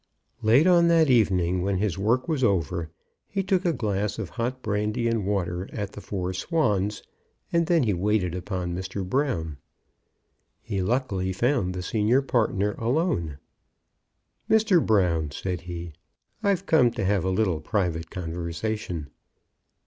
Late 0.41 0.65
on 0.65 0.87
that 0.87 1.11
evening, 1.11 1.61
when 1.61 1.77
his 1.77 1.95
work 1.95 2.27
was 2.27 2.43
over, 2.43 2.89
he 3.27 3.43
took 3.43 3.65
a 3.65 3.71
glass 3.71 4.17
of 4.17 4.29
hot 4.29 4.63
brandy 4.63 5.07
and 5.07 5.27
water 5.27 5.69
at 5.71 5.91
the 5.91 6.01
"Four 6.01 6.33
Swans," 6.33 7.03
and 7.53 7.67
then 7.67 7.83
he 7.83 7.93
waited 7.93 8.33
upon 8.33 8.73
Mr. 8.73 9.07
Brown. 9.07 9.57
He 10.63 10.81
luckily 10.81 11.31
found 11.31 11.75
the 11.75 11.83
senior 11.83 12.23
partner 12.23 12.73
alone. 12.79 13.37
"Mr. 14.49 14.83
Brown," 14.83 15.29
said 15.29 15.61
he, 15.69 15.93
"I've 16.41 16.65
come 16.65 16.89
to 16.93 17.05
have 17.05 17.23
a 17.23 17.29
little 17.29 17.61
private 17.61 18.09
conversation." 18.09 19.11